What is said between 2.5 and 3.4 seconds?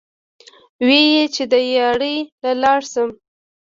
لاړ شم ـ